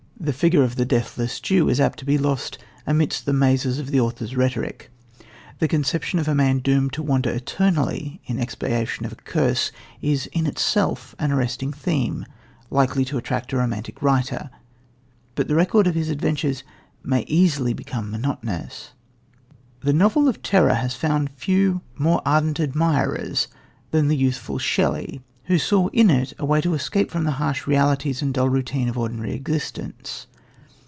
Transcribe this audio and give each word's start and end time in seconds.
The 0.23 0.33
figure 0.33 0.61
of 0.63 0.75
the 0.75 0.85
deathless 0.85 1.39
Jew 1.39 1.67
is 1.67 1.79
apt 1.81 1.97
to 1.97 2.05
be 2.05 2.19
lost 2.19 2.59
amid 2.85 3.09
the 3.11 3.33
mazes 3.33 3.79
of 3.79 3.89
the 3.89 3.99
author's 3.99 4.35
rhetoric. 4.35 4.91
The 5.57 5.67
conception 5.67 6.19
of 6.19 6.27
a 6.27 6.35
man 6.35 6.59
doomed 6.59 6.93
to 6.93 7.01
wander 7.01 7.31
eternally 7.31 8.21
in 8.27 8.37
expiation 8.37 9.03
of 9.07 9.13
a 9.13 9.15
curse 9.15 9.71
is 9.99 10.27
in 10.27 10.45
itself 10.45 11.15
an 11.17 11.31
arresting 11.31 11.73
theme 11.73 12.27
likely 12.69 13.03
to 13.05 13.17
attract 13.17 13.51
a 13.51 13.57
romantic 13.57 13.99
writer, 14.03 14.51
but 15.33 15.47
the 15.47 15.55
record 15.55 15.87
of 15.87 15.95
his 15.95 16.09
adventures 16.09 16.61
may 17.03 17.21
easily 17.23 17.73
become 17.73 18.11
monotonous. 18.11 18.91
The 19.79 19.91
"novel 19.91 20.27
of 20.29 20.43
terror" 20.43 20.75
has 20.75 20.93
found 20.93 21.31
few 21.31 21.81
more 21.97 22.21
ardent 22.27 22.59
admirers 22.59 23.47
than 23.89 24.07
the 24.07 24.15
youthful 24.17 24.59
Shelley, 24.59 25.23
who 25.45 25.57
saw 25.57 25.87
in 25.89 26.09
it 26.09 26.31
a 26.39 26.45
way 26.45 26.59
of 26.59 26.73
escape 26.73 27.11
from 27.11 27.25
the 27.25 27.31
harsh 27.31 27.67
realities 27.67 28.21
and 28.21 28.33
dull 28.33 28.47
routine 28.47 28.87
of 28.87 28.97
ordinary 28.97 29.33
existence. 29.33 30.27